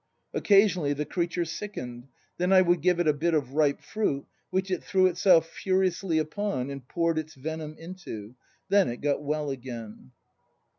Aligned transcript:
Occasion 0.33 0.81
ally 0.81 0.93
the 0.93 1.05
creature 1.05 1.45
sickened; 1.45 2.07
then 2.39 2.51
I 2.51 2.63
would 2.63 2.81
give 2.81 2.99
it 2.99 3.07
a 3.07 3.13
bit 3.13 3.35
of 3.35 3.53
ripe 3.53 3.83
fruit, 3.83 4.25
which 4.49 4.71
it 4.71 4.83
threw 4.83 5.05
itself 5.05 5.47
furiously 5.47 6.17
upon 6.17 6.71
and 6.71 6.87
poured 6.87 7.19
its 7.19 7.35
venom 7.35 7.75
into; 7.77 8.33
then 8.67 8.89
it 8.89 9.01
got 9.01 9.21
well 9.21 9.51
again." 9.51 10.09